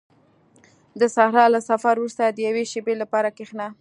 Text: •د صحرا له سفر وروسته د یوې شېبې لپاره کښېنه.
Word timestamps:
•د 0.99 1.01
صحرا 1.15 1.45
له 1.55 1.59
سفر 1.69 1.93
وروسته 1.99 2.23
د 2.27 2.39
یوې 2.47 2.63
شېبې 2.71 2.95
لپاره 3.01 3.29
کښېنه. 3.37 3.67